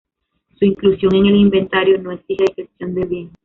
Su 0.57 0.65
inclusión 0.65 1.13
en 1.13 1.27
el 1.27 1.35
inventario 1.35 1.99
no 2.01 2.11
exige 2.13 2.45
descripción 2.47 2.95
del 2.95 3.07
bien. 3.07 3.31